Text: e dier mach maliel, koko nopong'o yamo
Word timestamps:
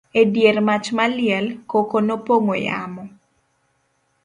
e 0.21 0.21
dier 0.33 0.57
mach 0.67 0.87
maliel, 0.97 1.45
koko 1.71 1.97
nopong'o 2.07 2.55
yamo 2.67 3.03